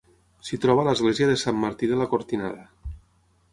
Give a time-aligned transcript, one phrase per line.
[0.47, 2.67] S'hi troba l'església de Sant Martí de la Cortinada.